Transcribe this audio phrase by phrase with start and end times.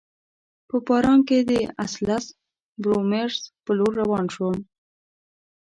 [0.67, 1.51] په باران کي د
[1.85, 2.25] اسلز
[2.81, 4.55] بورومیز په لور روان شوم.